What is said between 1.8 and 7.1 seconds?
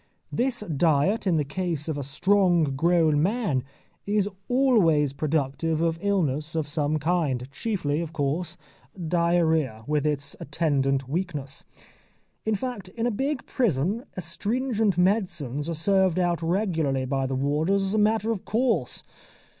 of a strong grown man is always productive of illness of some